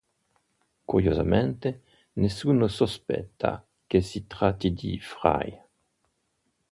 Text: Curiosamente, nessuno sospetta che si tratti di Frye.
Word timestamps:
Curiosamente, 0.87 1.79
nessuno 2.15 2.67
sospetta 2.67 3.63
che 3.85 4.01
si 4.01 4.25
tratti 4.25 4.73
di 4.73 4.97
Frye. 4.99 5.65